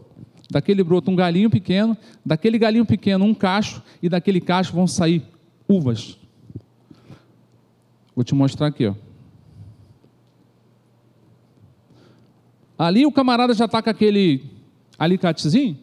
[0.50, 5.22] daquele broto um galinho pequeno, daquele galinho pequeno um cacho, e daquele cacho vão sair
[5.68, 6.18] uvas.
[8.14, 8.94] Vou te mostrar aqui, ó.
[12.76, 14.44] Ali o camarada já está com aquele
[14.98, 15.78] alicatezinho,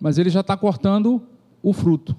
[0.00, 1.22] mas ele já está cortando
[1.62, 2.16] o fruto.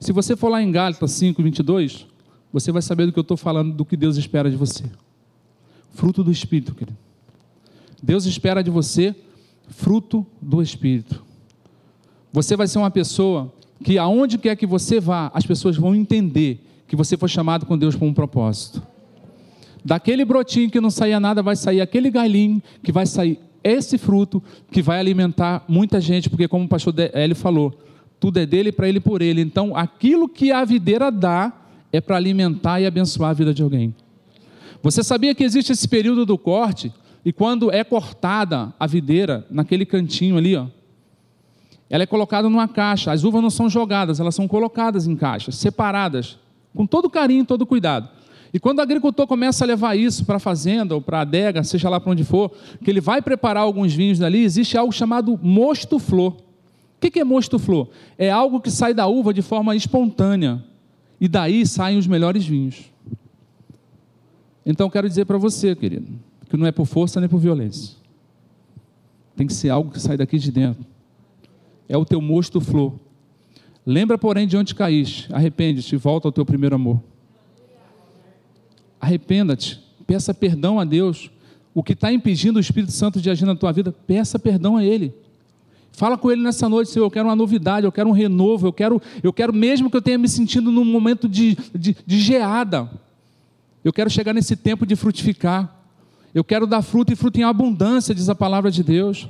[0.00, 2.06] Se você for lá em Gálatas 5, 22,
[2.52, 4.84] você vai saber do que eu estou falando, do que Deus espera de você.
[5.90, 7.07] Fruto do Espírito, querido.
[8.02, 9.14] Deus espera de você
[9.68, 11.24] fruto do Espírito.
[12.32, 16.64] Você vai ser uma pessoa que aonde quer que você vá, as pessoas vão entender
[16.86, 18.82] que você foi chamado com Deus para um propósito.
[19.84, 24.42] Daquele brotinho que não saía nada, vai sair aquele galinho que vai sair esse fruto
[24.70, 27.78] que vai alimentar muita gente, porque como o pastor Hélio falou,
[28.18, 29.40] tudo é dele, para ele por ele.
[29.40, 31.52] Então, aquilo que a videira dá
[31.92, 33.94] é para alimentar e abençoar a vida de alguém.
[34.82, 36.92] Você sabia que existe esse período do corte?
[37.28, 40.64] E quando é cortada a videira, naquele cantinho ali, ó,
[41.90, 43.12] ela é colocada numa caixa.
[43.12, 46.38] As uvas não são jogadas, elas são colocadas em caixas, separadas,
[46.74, 48.08] com todo carinho, todo cuidado.
[48.50, 51.62] E quando o agricultor começa a levar isso para a fazenda ou para a adega,
[51.62, 52.50] seja lá para onde for,
[52.82, 56.32] que ele vai preparar alguns vinhos dali, existe algo chamado mosto flor.
[56.32, 57.90] O que é mosto flor?
[58.16, 60.64] É algo que sai da uva de forma espontânea.
[61.20, 62.90] E daí saem os melhores vinhos.
[64.64, 67.96] Então quero dizer para você, querido, que não é por força nem por violência.
[69.36, 70.84] Tem que ser algo que sai daqui de dentro.
[71.88, 72.94] É o teu mosto flor.
[73.86, 75.32] Lembra, porém, de onde caíste.
[75.32, 77.02] Arrepende-te e volta ao teu primeiro amor.
[79.00, 81.30] Arrependa-te, peça perdão a Deus.
[81.72, 84.84] O que está impedindo o Espírito Santo de agir na tua vida, peça perdão a
[84.84, 85.14] Ele.
[85.92, 88.72] Fala com Ele nessa noite, Senhor, eu quero uma novidade, eu quero um renovo, eu
[88.72, 92.90] quero, eu quero mesmo que eu tenha me sentindo num momento de, de, de geada.
[93.84, 95.77] Eu quero chegar nesse tempo de frutificar.
[96.34, 99.28] Eu quero dar fruto e fruto em abundância, diz a palavra de Deus.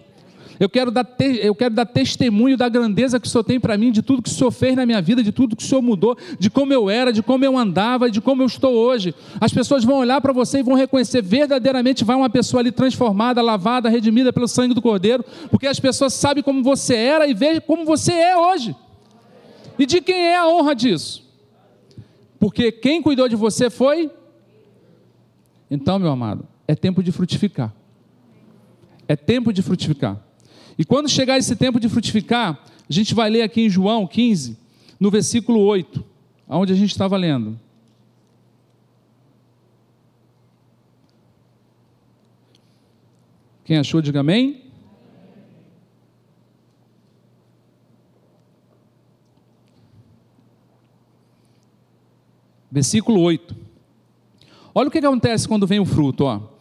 [0.61, 3.79] Eu quero dar, te, eu quero dar testemunho da grandeza que o Senhor tem para
[3.79, 5.81] mim, de tudo que o Senhor fez na minha vida, de tudo que o Senhor
[5.81, 9.15] mudou, de como eu era, de como eu andava, de como eu estou hoje.
[9.41, 13.41] As pessoas vão olhar para você e vão reconhecer verdadeiramente vai uma pessoa ali transformada,
[13.41, 17.61] lavada, redimida pelo sangue do Cordeiro, porque as pessoas sabem como você era e veem
[17.61, 18.75] como você é hoje.
[19.79, 21.25] E de quem é a honra disso?
[22.41, 24.11] Porque quem cuidou de você foi.
[25.71, 27.75] Então, meu amado, é tempo de frutificar.
[29.09, 30.23] É tempo de frutificar.
[30.79, 34.59] E quando chegar esse tempo de frutificar, a gente vai ler aqui em João 15,
[35.01, 36.05] no versículo 8,
[36.47, 37.59] onde a gente estava lendo.
[43.65, 44.63] Quem achou, diga amém.
[52.71, 53.57] Versículo 8.
[54.75, 56.25] Olha o que acontece quando vem o fruto.
[56.25, 56.58] Ó.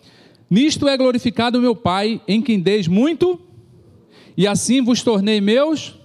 [0.49, 3.39] Nisto é glorificado meu Pai, em quem deis muito,
[4.35, 5.99] e assim vos tornei meus.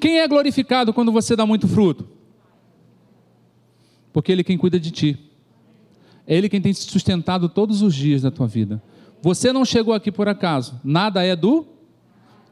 [0.00, 2.06] Quem é glorificado quando você dá muito fruto?
[4.12, 5.18] Porque Ele é quem cuida de ti.
[6.26, 8.82] É Ele quem tem te sustentado todos os dias da tua vida.
[9.20, 10.80] Você não chegou aqui por acaso.
[10.84, 11.66] Nada é do.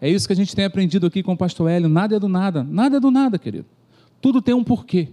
[0.00, 1.88] É isso que a gente tem aprendido aqui com o pastor Hélio.
[1.88, 2.64] Nada é do nada.
[2.64, 3.66] Nada é do nada, querido.
[4.20, 5.08] Tudo tem um porquê.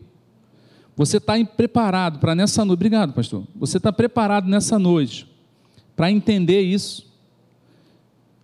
[0.96, 2.78] Você está preparado para nessa noite.
[2.78, 3.46] Obrigado, pastor.
[3.56, 5.31] Você está preparado nessa noite
[6.02, 7.06] para entender isso.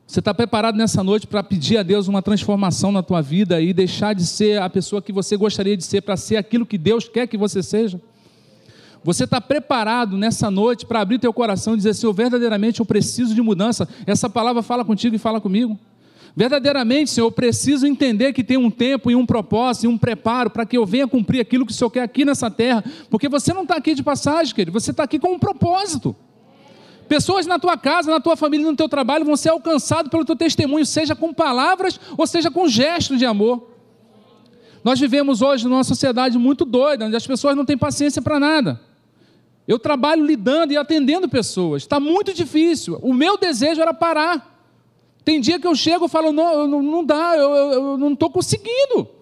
[0.05, 3.73] Você está preparado nessa noite para pedir a Deus uma transformação na tua vida e
[3.73, 7.09] deixar de ser a pessoa que você gostaria de ser para ser aquilo que Deus
[7.09, 7.99] quer que você seja?
[9.03, 13.33] Você está preparado nessa noite para abrir teu coração e dizer, Senhor, verdadeiramente eu preciso
[13.33, 13.89] de mudança.
[14.05, 15.79] Essa palavra fala contigo e fala comigo.
[16.35, 20.51] Verdadeiramente, Senhor, eu preciso entender que tem um tempo e um propósito e um preparo
[20.51, 22.83] para que eu venha cumprir aquilo que o Senhor quer aqui nessa terra.
[23.09, 26.15] Porque você não está aqui de passagem, querido, você está aqui com um propósito.
[27.07, 30.35] Pessoas na tua casa, na tua família, no teu trabalho vão ser alcançados pelo teu
[30.35, 33.71] testemunho, seja com palavras ou seja com gestos de amor.
[34.83, 38.79] Nós vivemos hoje numa sociedade muito doida, onde as pessoas não têm paciência para nada.
[39.67, 42.97] Eu trabalho lidando e atendendo pessoas, está muito difícil.
[43.01, 44.55] O meu desejo era parar.
[45.25, 48.13] Tem dia que eu chego e falo, não, não, não dá, eu, eu, eu não
[48.13, 49.16] estou conseguindo.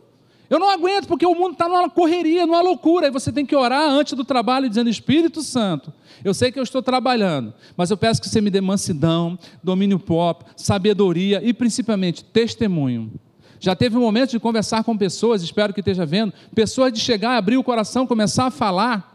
[0.49, 3.07] Eu não aguento, porque o mundo está numa correria, numa loucura.
[3.07, 5.91] E você tem que orar antes do trabalho, dizendo: Espírito Santo,
[6.23, 9.99] eu sei que eu estou trabalhando, mas eu peço que você me dê mansidão, domínio
[9.99, 13.11] próprio, sabedoria e principalmente testemunho.
[13.59, 17.37] Já teve um momento de conversar com pessoas, espero que esteja vendo, pessoas de chegar,
[17.37, 19.13] abrir o coração, começar a falar.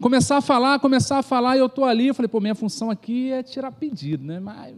[0.00, 2.90] Começar a falar, começar a falar, e eu estou ali, eu falei, pô, minha função
[2.90, 4.40] aqui é tirar pedido, né?
[4.40, 4.74] Mas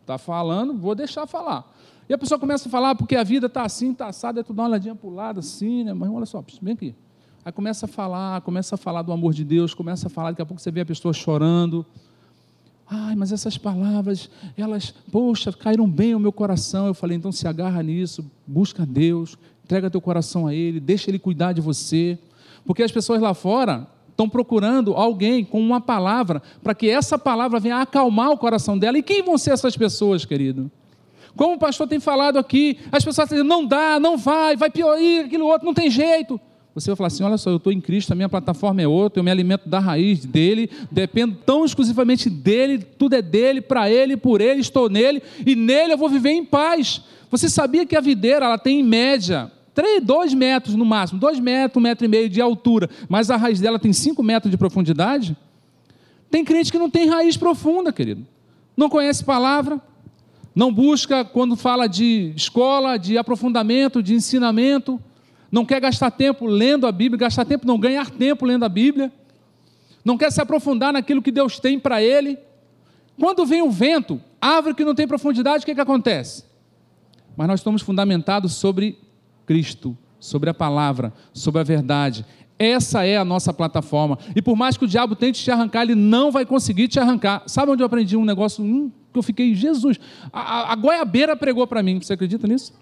[0.00, 1.70] está falando, vou deixar falar.
[2.10, 4.52] E a pessoa começa a falar, porque a vida está assim, está assada, aí tu
[4.52, 5.94] dá uma olhadinha para o lado, assim, né?
[5.94, 6.92] Mas olha só, vem aqui.
[7.44, 10.42] Aí começa a falar, começa a falar do amor de Deus, começa a falar, daqui
[10.42, 11.86] a pouco você vê a pessoa chorando.
[12.84, 16.88] Ai, mas essas palavras, elas, poxa, caíram bem no meu coração.
[16.88, 21.18] Eu falei, então se agarra nisso, busca Deus, entrega teu coração a Ele, deixa Ele
[21.20, 22.18] cuidar de você.
[22.64, 27.60] Porque as pessoas lá fora estão procurando alguém com uma palavra, para que essa palavra
[27.60, 28.98] venha acalmar o coração dela.
[28.98, 30.72] E quem vão ser essas pessoas, querido?
[31.36, 35.24] Como o pastor tem falado aqui, as pessoas dizem, não dá, não vai, vai piorar,
[35.24, 36.40] aquilo outro, não tem jeito.
[36.74, 39.20] Você vai falar assim: olha só, eu estou em Cristo, a minha plataforma é outra,
[39.20, 44.16] eu me alimento da raiz dele, dependo tão exclusivamente dele, tudo é dele, para ele,
[44.16, 47.02] por ele, estou nele, e nele eu vou viver em paz.
[47.30, 51.38] Você sabia que a videira ela tem em média 3, 2 metros no máximo, 2
[51.40, 54.56] metros, 1 metro e meio de altura, mas a raiz dela tem 5 metros de
[54.56, 55.36] profundidade?
[56.30, 58.24] Tem crente que não tem raiz profunda, querido.
[58.76, 59.80] Não conhece palavra,
[60.60, 65.00] não busca, quando fala de escola, de aprofundamento, de ensinamento,
[65.50, 69.10] não quer gastar tempo lendo a Bíblia, gastar tempo, não ganhar tempo lendo a Bíblia,
[70.04, 72.38] não quer se aprofundar naquilo que Deus tem para ele.
[73.18, 76.44] Quando vem o vento, árvore que não tem profundidade, o que, que acontece?
[77.34, 78.98] Mas nós estamos fundamentados sobre
[79.46, 82.26] Cristo, sobre a palavra, sobre a verdade.
[82.58, 84.18] Essa é a nossa plataforma.
[84.36, 87.44] E por mais que o diabo tente te arrancar, ele não vai conseguir te arrancar.
[87.46, 88.62] Sabe onde eu aprendi um negócio
[89.12, 89.98] que eu fiquei, Jesus?
[90.32, 92.00] A, a, a goiabeira pregou para mim.
[92.00, 92.72] Você acredita nisso?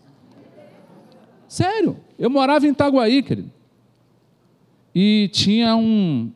[1.48, 1.96] Sério.
[2.18, 3.50] Eu morava em Itaguaí, querido.
[4.94, 6.30] E tinha um.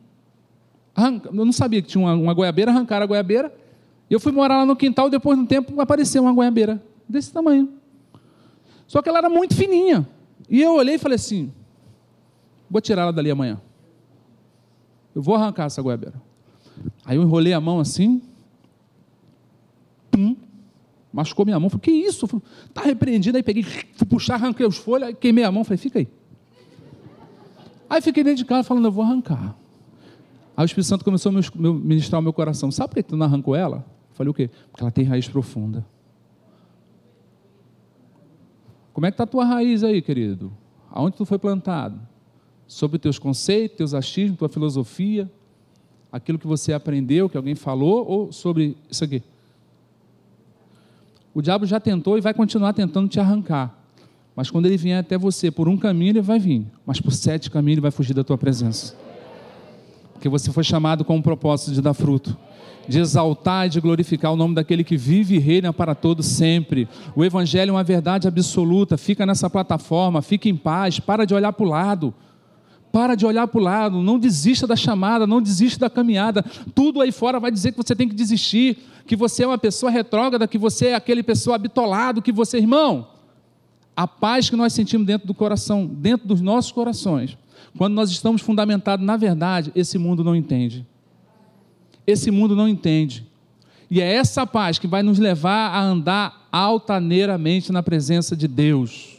[1.25, 3.53] Eu não sabia que tinha uma, uma goiabeira, arrancaram a goiabeira.
[4.09, 7.69] Eu fui morar lá no quintal, depois de um tempo apareceu uma goiabeira desse tamanho.
[8.87, 10.07] Só que ela era muito fininha.
[10.49, 11.51] E eu olhei e falei assim:
[12.69, 13.59] vou tirar ela dali amanhã.
[15.15, 16.21] Eu vou arrancar essa goiabeira.
[17.05, 18.21] Aí eu enrolei a mão assim,
[20.13, 20.35] pum,
[21.11, 21.69] machucou minha mão.
[21.69, 22.27] Falei, que isso?
[22.67, 23.37] Está repreendido.
[23.37, 25.63] Aí peguei, fui puxar, arranquei os folhas, queimei a mão.
[25.63, 26.07] Falei, fica aí.
[27.89, 29.55] Aí fiquei dentro de casa falando, eu vou arrancar.
[30.55, 32.71] Aí o Espírito Santo começou a ministrar o meu coração.
[32.71, 33.85] Sabe por que tu não arrancou ela?
[34.13, 34.49] falei, o quê?
[34.71, 35.83] Porque ela tem raiz profunda.
[38.93, 40.53] Como é que está a tua raiz aí, querido?
[40.91, 41.99] Aonde tu foi plantado?
[42.67, 45.31] Sobre teus conceitos, teus achismos, tua filosofia,
[46.11, 49.23] aquilo que você aprendeu, que alguém falou, ou sobre isso aqui?
[51.33, 53.73] O diabo já tentou e vai continuar tentando te arrancar.
[54.35, 56.65] Mas quando ele vier até você por um caminho, ele vai vir.
[56.85, 58.95] Mas por sete caminhos, ele vai fugir da tua presença.
[60.13, 62.37] Porque você foi chamado com o propósito de dar fruto
[62.87, 66.87] de exaltar e de glorificar o nome daquele que vive e reina para todos sempre.
[67.15, 68.97] O Evangelho é uma verdade absoluta.
[68.97, 72.13] Fica nessa plataforma, fica em paz, para de olhar para o lado.
[72.93, 76.45] Para de olhar para o lado, não desista da chamada, não desista da caminhada.
[76.75, 78.77] Tudo aí fora vai dizer que você tem que desistir,
[79.07, 83.07] que você é uma pessoa retrógrada, que você é aquele pessoa habitolado, que você, irmão,
[83.95, 87.35] a paz que nós sentimos dentro do coração, dentro dos nossos corações,
[87.75, 90.85] quando nós estamos fundamentados na verdade, esse mundo não entende.
[92.05, 93.25] Esse mundo não entende.
[93.89, 99.12] E é essa paz que vai nos levar a andar altaneiramente na presença de Deus.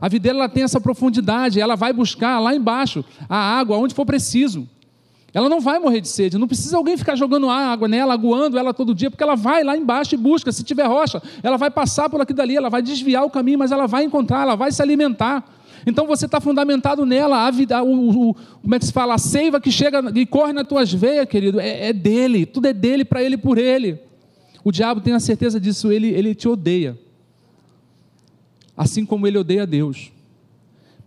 [0.00, 4.06] A videira ela tem essa profundidade, ela vai buscar lá embaixo a água onde for
[4.06, 4.66] preciso.
[5.32, 8.74] Ela não vai morrer de sede, não precisa alguém ficar jogando água nela, aguando ela
[8.74, 10.50] todo dia, porque ela vai lá embaixo e busca.
[10.50, 13.70] Se tiver rocha, ela vai passar por aqui dali, ela vai desviar o caminho, mas
[13.70, 15.44] ela vai encontrar, ela vai se alimentar.
[15.86, 19.14] Então você está fundamentado nela, a vida, o, o, como é que se fala?
[19.14, 22.72] A seiva que chega e corre nas tuas veias, querido, é, é dele, tudo é
[22.72, 24.00] dele, para ele, por ele.
[24.64, 26.98] O diabo tem a certeza disso, ele, ele te odeia.
[28.80, 30.10] Assim como ele odeia Deus.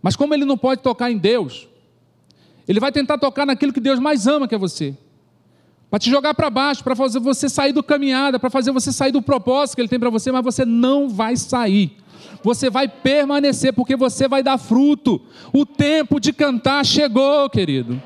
[0.00, 1.66] Mas como ele não pode tocar em Deus,
[2.68, 4.96] ele vai tentar tocar naquilo que Deus mais ama, que é você.
[5.90, 9.10] Para te jogar para baixo, para fazer você sair do caminhada, para fazer você sair
[9.10, 11.96] do propósito que ele tem para você, mas você não vai sair.
[12.44, 15.20] Você vai permanecer, porque você vai dar fruto.
[15.52, 18.00] O tempo de cantar chegou, querido.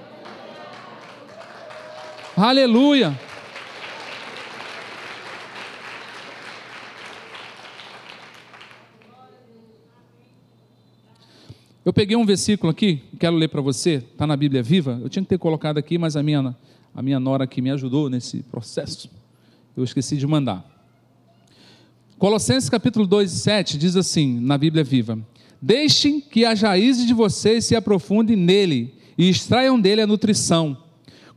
[2.34, 3.27] Aleluia.
[11.88, 15.00] Eu peguei um versículo aqui, quero ler para você, está na Bíblia Viva.
[15.02, 16.54] Eu tinha que ter colocado aqui, mas a minha,
[16.94, 19.10] a minha nora que me ajudou nesse processo,
[19.74, 20.62] eu esqueci de mandar.
[22.18, 25.18] Colossenses capítulo 2, 7 diz assim, na Bíblia Viva:
[25.62, 30.76] Deixem que as raízes de vocês se aprofundem nele e extraiam dele a nutrição.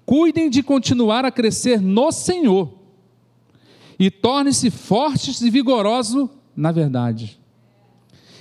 [0.05, 2.73] Cuidem de continuar a crescer no Senhor
[3.97, 7.39] e tornem-se fortes e vigorosos na verdade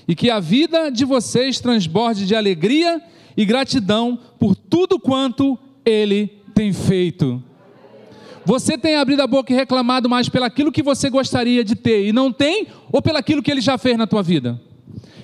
[0.07, 3.01] e que a vida de vocês transborde de alegria
[3.37, 7.43] e gratidão por tudo quanto Ele tem feito.
[8.45, 12.13] Você tem abrido a boca e reclamado mais pelaquilo que você gostaria de ter e
[12.13, 14.61] não tem, ou pelaquilo que Ele já fez na tua vida?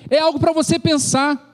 [0.09, 1.46] É algo para você pensar.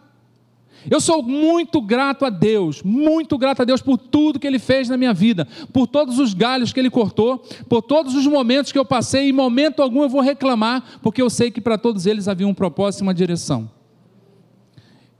[0.89, 4.89] Eu sou muito grato a Deus, muito grato a Deus por tudo que Ele fez
[4.89, 8.78] na minha vida, por todos os galhos que Ele cortou, por todos os momentos que
[8.78, 12.28] eu passei, em momento algum eu vou reclamar, porque eu sei que para todos eles
[12.28, 13.69] havia um propósito e uma direção.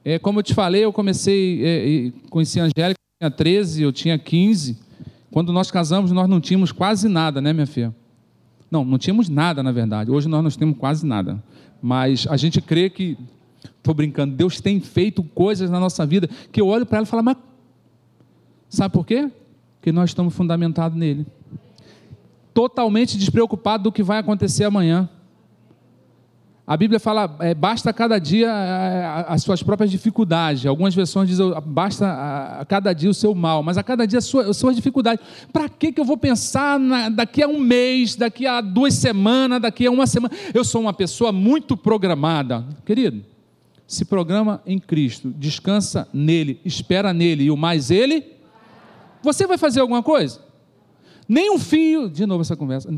[0.06, 3.92] É, como eu te falei, eu comecei, é, conheci a Angélica, eu tinha 13, eu
[3.94, 4.78] tinha 15.
[5.32, 7.96] Quando nós casamos, nós não tínhamos quase nada, né, minha filha?
[8.70, 10.12] Não, não tínhamos nada, na verdade.
[10.12, 11.42] Hoje nós não temos quase nada.
[11.82, 13.18] Mas a gente crê que
[13.84, 14.34] Estou brincando.
[14.34, 17.36] Deus tem feito coisas na nossa vida que eu olho para ela e falo, mas
[18.70, 19.30] sabe por quê?
[19.76, 21.28] Porque nós estamos fundamentados nele.
[22.54, 25.10] Totalmente despreocupado do que vai acontecer amanhã.
[26.66, 28.50] A Bíblia fala, é, basta cada dia
[29.28, 30.66] as suas próprias dificuldades.
[30.66, 34.24] Algumas versões dizem, basta a, cada dia o seu mal, mas a cada dia as
[34.24, 35.26] suas, as suas dificuldades.
[35.52, 39.62] Para que, que eu vou pensar na, daqui a um mês, daqui a duas semanas,
[39.62, 40.34] daqui a uma semana?
[40.54, 42.66] Eu sou uma pessoa muito programada.
[42.86, 43.33] Querido,
[43.94, 48.26] se programa em Cristo, descansa nele, espera nele e o mais ele,
[49.22, 50.42] você vai fazer alguma coisa?
[51.28, 52.94] Nem um fio, de novo essa conversa,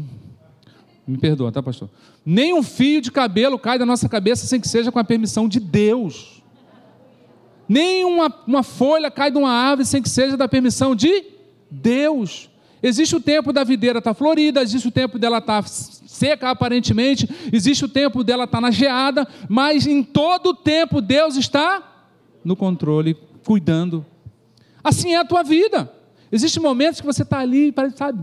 [1.08, 1.90] me perdoa, tá, pastor?
[2.26, 5.48] Nem um fio de cabelo cai da nossa cabeça sem que seja com a permissão
[5.48, 6.44] de Deus.
[7.70, 11.26] Nem uma, uma folha cai de uma árvore sem que seja da permissão de
[11.70, 12.50] Deus.
[12.86, 16.52] Existe o tempo da videira estar tá florida, existe o tempo dela estar tá seca
[16.52, 21.36] aparentemente, existe o tempo dela estar tá na geada, mas em todo o tempo Deus
[21.36, 21.82] está
[22.44, 24.06] no controle, cuidando.
[24.84, 25.92] Assim é a tua vida.
[26.32, 28.20] Existem momentos que você está ali, sabe?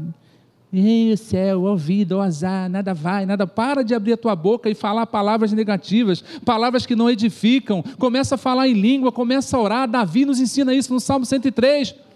[0.73, 3.49] Ei, céu, ó vida, ó azar, nada vai, nada.
[3.49, 7.83] Para de abrir a tua boca e falar palavras negativas, palavras que não edificam.
[7.99, 9.91] Começa a falar em língua, começa a orar.
[9.91, 12.12] Davi nos ensina isso no Salmo 103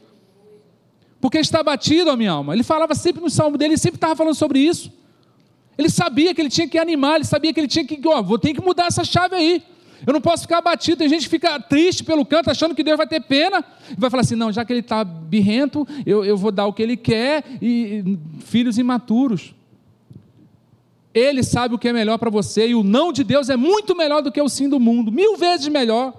[1.20, 2.54] porque está batido a minha alma.
[2.54, 4.92] Ele falava sempre no salmo dele, ele sempre estava falando sobre isso.
[5.78, 8.38] Ele sabia que ele tinha que animar, ele sabia que ele tinha que, ó, vou
[8.38, 9.62] ter que mudar essa chave aí.
[10.06, 10.98] Eu não posso ficar abatido.
[10.98, 13.64] Tem gente que fica triste pelo canto, achando que Deus vai ter pena.
[13.90, 16.72] E vai falar assim: não, já que ele está birrento, eu, eu vou dar o
[16.72, 17.44] que ele quer.
[17.62, 19.54] E, e filhos imaturos.
[21.14, 22.68] Ele sabe o que é melhor para você.
[22.68, 25.36] E o não de Deus é muito melhor do que o sim do mundo mil
[25.36, 26.12] vezes melhor.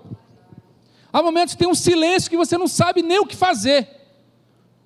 [1.13, 3.87] Há momentos que tem um silêncio que você não sabe nem o que fazer.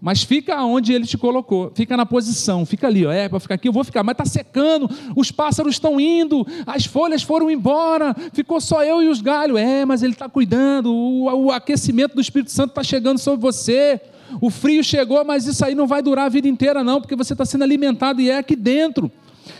[0.02, 3.54] Mas fica onde ele te colocou, fica na posição, fica ali, ó, é para ficar
[3.54, 8.16] aqui, eu vou ficar, mas está secando, os pássaros estão indo, as folhas foram embora,
[8.34, 12.22] ficou só eu e os galhos, é, mas ele está cuidando, o, o aquecimento do
[12.22, 14.02] Espírito Santo está chegando sobre você,
[14.41, 17.34] o frio chegou, mas isso aí não vai durar a vida inteira, não, porque você
[17.34, 19.12] está sendo alimentado e é aqui dentro.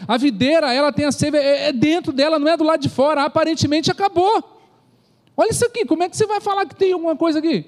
[0.08, 2.89] A videira, ela tem a seiva, é, é dentro dela, não é do lado de
[2.89, 4.44] fora, aparentemente acabou.
[5.38, 7.66] Olha isso aqui, como é que você vai falar que tem alguma coisa aqui?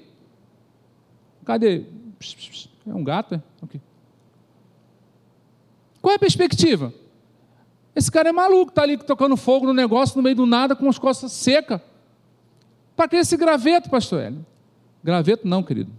[1.44, 1.84] Cadê?
[2.86, 3.34] É um gato?
[3.34, 3.42] É?
[3.62, 3.80] Okay.
[6.00, 6.92] Qual é a perspectiva?
[7.96, 10.88] Esse cara é maluco, está ali tocando fogo no negócio, no meio do nada, com
[10.88, 11.80] as costas secas.
[12.96, 14.44] Para que esse graveto, pastor Hélio?
[15.02, 15.90] Graveto não, querido.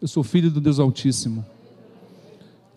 [0.00, 1.44] Eu sou filho do Deus Altíssimo.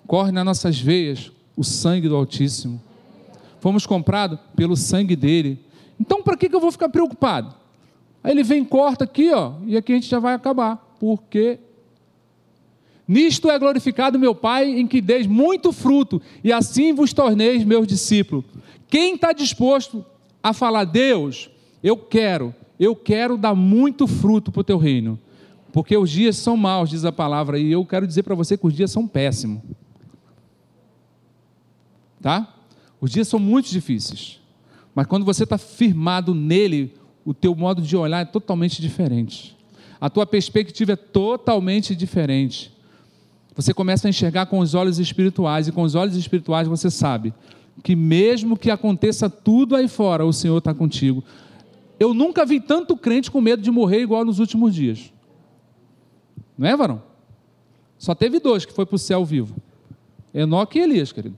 [0.06, 2.82] Corre nas nossas veias O sangue do Altíssimo.
[3.60, 5.60] Fomos comprados pelo sangue dele.
[5.99, 7.56] Então, para que, que eu vou ficar preocupado?
[8.24, 10.76] Aí ele vem, corta aqui, ó, e aqui a gente já vai acabar.
[10.99, 11.60] Porque
[13.08, 17.88] nisto é glorificado meu Pai, em que deis muito fruto, e assim vos torneis meus
[17.88, 18.45] discípulos.
[18.88, 20.06] Quem está disposto
[20.41, 21.49] a falar, Deus,
[21.84, 25.20] eu quero, eu quero dar muito fruto para o teu reino,
[25.72, 28.66] porque os dias são maus, diz a palavra, e eu quero dizer para você que
[28.66, 29.62] os dias são péssimos.
[32.22, 32.56] Tá?
[32.99, 34.39] Os dias são muito difíceis,
[34.93, 36.93] mas quando você está firmado nele,
[37.26, 39.56] o teu modo de olhar é totalmente diferente.
[39.99, 42.74] A tua perspectiva é totalmente diferente.
[43.56, 47.34] Você começa a enxergar com os olhos espirituais, e com os olhos espirituais você sabe
[47.84, 51.24] que mesmo que aconteça tudo aí fora, o Senhor está contigo.
[51.99, 55.12] Eu nunca vi tanto crente com medo de morrer igual nos últimos dias.
[56.58, 57.01] Não é, varão?
[57.97, 59.56] Só teve dois que foi para o céu vivo.
[60.34, 61.38] Enoque e Elias, querido.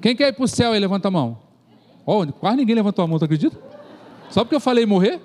[0.00, 1.38] Quem quer ir para o céu aí, levanta a mão.
[2.06, 3.58] Oh, quase ninguém levantou a mão, tu acredita?
[4.30, 5.20] Só porque eu falei morrer?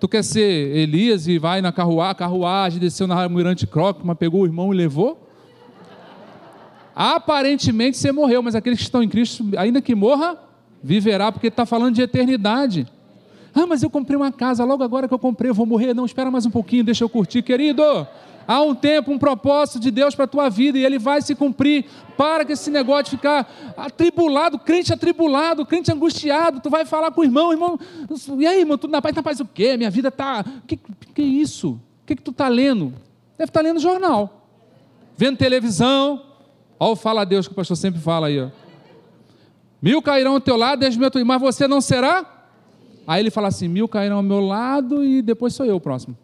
[0.00, 3.68] Tu quer ser Elias e vai na carruagem, carruagem desceu na Almirante
[4.02, 5.28] mas pegou o irmão e levou?
[6.94, 10.38] Aparentemente você morreu, mas aqueles que estão em Cristo, ainda que morra,
[10.82, 12.86] viverá, porque está falando de eternidade.
[13.54, 15.94] Ah, mas eu comprei uma casa, logo agora que eu comprei, eu vou morrer.
[15.94, 17.42] Não, espera mais um pouquinho, deixa eu curtir.
[17.42, 17.82] Querido,
[18.46, 21.34] há um tempo, um propósito de Deus para a tua vida e ele vai se
[21.34, 21.84] cumprir.
[22.16, 26.60] Para que esse negócio de ficar atribulado, crente atribulado, crente angustiado.
[26.60, 27.78] Tu vai falar com o irmão, irmão,
[28.38, 29.14] e aí, irmão, tudo na paz?
[29.14, 29.76] Na paz o quê?
[29.76, 30.44] Minha vida está.
[30.66, 31.70] Que, que é isso?
[31.70, 32.94] O que, que tu está lendo?
[33.36, 34.46] Deve estar tá lendo jornal,
[35.16, 36.22] vendo televisão,
[36.78, 38.40] Olha o fala a Deus que o pastor sempre fala aí.
[38.40, 38.50] Ó.
[39.80, 42.24] Mil cairão ao teu lado, dez mil ao teu mas você não será?
[43.06, 46.16] Aí ele fala assim: mil cairão ao meu lado e depois sou eu o próximo.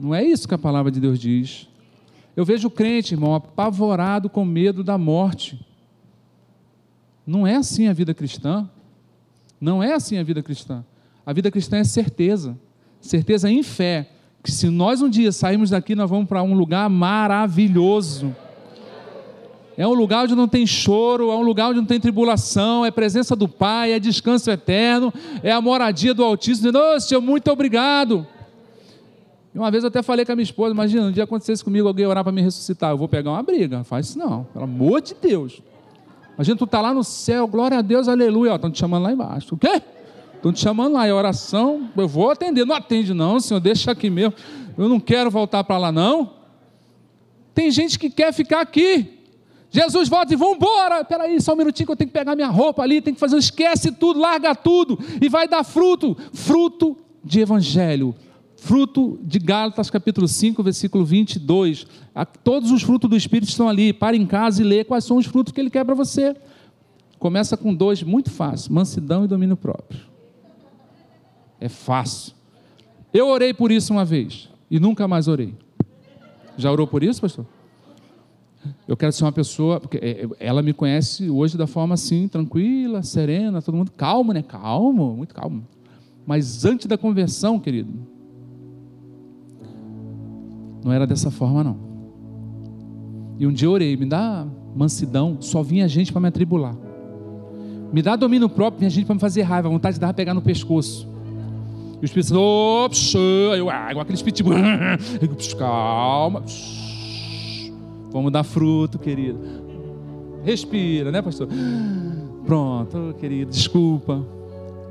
[0.00, 1.68] Não é isso que a palavra de Deus diz.
[2.36, 5.60] Eu vejo o crente, irmão, apavorado com medo da morte.
[7.26, 8.68] Não é assim a vida cristã.
[9.60, 10.84] Não é assim a vida cristã.
[11.24, 12.58] A vida cristã é certeza.
[13.00, 14.10] Certeza em fé.
[14.42, 18.34] Que se nós um dia sairmos daqui, nós vamos para um lugar maravilhoso
[19.80, 22.90] é um lugar onde não tem choro, é um lugar onde não tem tribulação, é
[22.90, 25.10] presença do Pai, é descanso eterno,
[25.42, 26.70] é a moradia do Altíssimo.
[26.70, 28.26] Dizendo, Senhor, muito obrigado.
[29.54, 31.88] E uma vez eu até falei com a minha esposa, imagina, um dia acontecesse comigo
[31.88, 33.78] alguém orar para me ressuscitar, eu vou pegar uma briga.
[33.78, 35.60] Não faz isso não, pelo amor de Deus.
[36.34, 38.54] Imagina, tu está lá no céu, glória a Deus, aleluia.
[38.54, 39.54] Estão te chamando lá embaixo.
[39.54, 39.82] O quê?
[40.36, 42.64] Estão te chamando lá, é oração, eu vou atender.
[42.64, 44.34] Não atende não, Senhor, deixa aqui mesmo.
[44.78, 46.30] Eu não quero voltar para lá não.
[47.52, 49.18] Tem gente que quer ficar aqui.
[49.70, 51.04] Jesus volta e vamos embora.
[51.04, 53.36] Peraí, só um minutinho que eu tenho que pegar minha roupa ali, tem que fazer,
[53.36, 56.16] esquece tudo, larga tudo e vai dar fruto.
[56.32, 58.14] Fruto de evangelho.
[58.60, 61.86] Fruto de Gálatas capítulo 5, versículo 22.
[62.44, 63.90] Todos os frutos do Espírito estão ali.
[63.90, 66.36] Para em casa e lê quais são os frutos que ele quer para você.
[67.18, 70.02] Começa com dois, muito fácil: mansidão e domínio próprio.
[71.58, 72.34] É fácil.
[73.14, 75.54] Eu orei por isso uma vez e nunca mais orei.
[76.58, 77.46] Já orou por isso, pastor?
[78.86, 82.28] Eu quero ser uma pessoa, porque é, é, ela me conhece hoje da forma assim,
[82.28, 84.42] tranquila, serena, todo mundo calmo, né?
[84.42, 85.66] Calmo, muito calmo.
[86.26, 88.19] Mas antes da conversão, querido,
[90.84, 91.76] não era dessa forma, não.
[93.38, 96.76] E um dia eu orei, me dá mansidão, só vinha gente para me atribular.
[97.92, 100.42] Me dá domínio próprio, vinha gente para me fazer raiva, vontade de dar pegar no
[100.42, 101.08] pescoço.
[102.00, 104.54] E o Espírito Santo, ops, eu, ah, igual aqueles pitbull,
[105.58, 107.72] calma, psh,
[108.10, 109.38] Vamos dar fruto, querido.
[110.44, 111.48] Respira, né, pastor?
[112.44, 114.24] Pronto, querido, desculpa.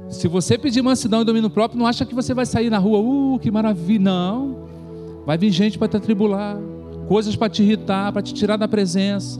[0.09, 2.99] Se você pedir mansidão e domínio próprio, não acha que você vai sair na rua,
[2.99, 3.99] uh, que maravilha.
[3.99, 4.69] Não.
[5.29, 6.57] Vai vir gente para te atribular,
[7.07, 9.39] coisas para te irritar, para te tirar da presença.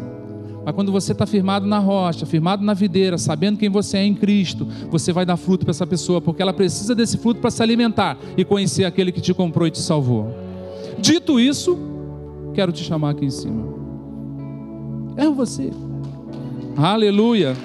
[0.64, 4.14] Mas quando você está firmado na rocha, firmado na videira, sabendo quem você é em
[4.14, 7.64] Cristo, você vai dar fruto para essa pessoa, porque ela precisa desse fruto para se
[7.64, 10.32] alimentar e conhecer aquele que te comprou e te salvou.
[11.00, 11.76] Dito isso,
[12.54, 13.66] quero te chamar aqui em cima.
[15.18, 15.72] É você.
[16.78, 17.58] Aleluia.